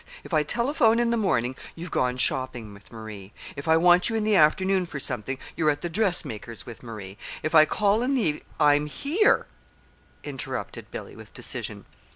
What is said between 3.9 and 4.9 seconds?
you in the afternoon